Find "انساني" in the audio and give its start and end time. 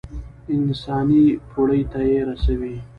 0.55-1.23